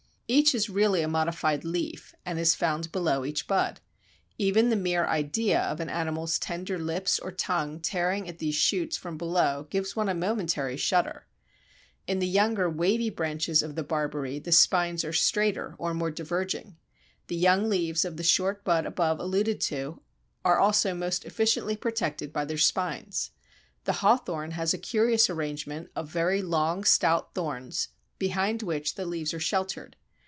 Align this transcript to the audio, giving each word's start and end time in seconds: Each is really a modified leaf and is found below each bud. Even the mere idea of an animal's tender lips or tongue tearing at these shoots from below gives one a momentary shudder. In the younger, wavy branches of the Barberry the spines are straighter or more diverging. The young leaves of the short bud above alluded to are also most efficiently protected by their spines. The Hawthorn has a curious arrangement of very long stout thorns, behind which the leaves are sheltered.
Each 0.33 0.55
is 0.55 0.69
really 0.69 1.01
a 1.01 1.09
modified 1.09 1.65
leaf 1.65 2.15
and 2.25 2.39
is 2.39 2.55
found 2.55 2.93
below 2.93 3.25
each 3.25 3.47
bud. 3.47 3.81
Even 4.37 4.69
the 4.69 4.77
mere 4.77 5.05
idea 5.05 5.59
of 5.59 5.81
an 5.81 5.89
animal's 5.89 6.39
tender 6.39 6.79
lips 6.79 7.19
or 7.19 7.33
tongue 7.33 7.81
tearing 7.81 8.29
at 8.29 8.39
these 8.39 8.55
shoots 8.55 8.95
from 8.95 9.17
below 9.17 9.67
gives 9.69 9.93
one 9.93 10.07
a 10.07 10.13
momentary 10.13 10.77
shudder. 10.77 11.25
In 12.07 12.19
the 12.19 12.27
younger, 12.29 12.69
wavy 12.69 13.09
branches 13.09 13.61
of 13.61 13.75
the 13.75 13.83
Barberry 13.83 14.39
the 14.39 14.53
spines 14.53 15.03
are 15.03 15.11
straighter 15.11 15.75
or 15.77 15.93
more 15.93 16.09
diverging. 16.11 16.77
The 17.27 17.35
young 17.35 17.67
leaves 17.67 18.05
of 18.05 18.15
the 18.15 18.23
short 18.23 18.63
bud 18.63 18.85
above 18.85 19.19
alluded 19.19 19.59
to 19.63 20.01
are 20.45 20.59
also 20.59 20.93
most 20.93 21.25
efficiently 21.25 21.75
protected 21.75 22.31
by 22.31 22.45
their 22.45 22.57
spines. 22.57 23.31
The 23.83 23.93
Hawthorn 23.99 24.51
has 24.51 24.73
a 24.73 24.77
curious 24.77 25.29
arrangement 25.29 25.89
of 25.93 26.07
very 26.07 26.41
long 26.41 26.85
stout 26.85 27.33
thorns, 27.35 27.89
behind 28.17 28.63
which 28.63 28.95
the 28.95 29.05
leaves 29.05 29.33
are 29.33 29.39
sheltered. 29.41 29.97